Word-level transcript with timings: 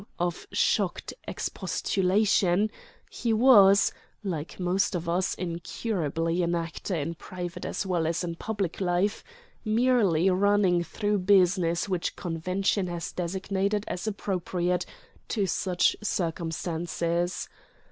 _"of 0.17 0.47
shocked 0.51 1.13
expostulation, 1.27 2.71
he 3.07 3.31
was 3.31 3.93
(like 4.23 4.59
most 4.59 4.95
of 4.95 5.07
us, 5.07 5.35
incurably 5.35 6.41
an 6.41 6.55
actor 6.55 6.95
in 6.95 7.13
private 7.13 7.65
as 7.65 7.85
well 7.85 8.07
as 8.07 8.23
in 8.23 8.33
public 8.33 8.81
life) 8.81 9.23
merely 9.63 10.27
running 10.27 10.83
through 10.83 11.19
business 11.19 11.87
which 11.87 12.15
convention 12.15 12.87
has 12.87 13.11
designated 13.11 13.85
as 13.87 14.07
appropriate 14.07 14.87
to 15.27 15.45
such 15.45 15.95
circumstances. 16.01 17.47